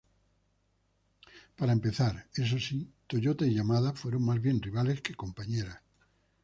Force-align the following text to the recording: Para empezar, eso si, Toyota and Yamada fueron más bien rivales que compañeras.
Para 1.57 1.73
empezar, 1.77 2.15
eso 2.41 2.57
si, 2.65 2.77
Toyota 3.07 3.45
and 3.45 3.53
Yamada 3.55 3.93
fueron 3.93 4.25
más 4.25 4.41
bien 4.41 4.59
rivales 4.59 4.99
que 5.03 5.13
compañeras. 5.23 5.77